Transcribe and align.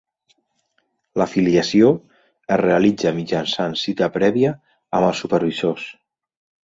L'afiliació 1.21 1.91
es 2.55 2.59
realitza 2.63 3.13
mitjançant 3.19 3.77
cita 3.83 4.09
prèvia 4.17 4.55
amb 4.61 5.11
els 5.11 5.23
supervisors. 5.27 5.87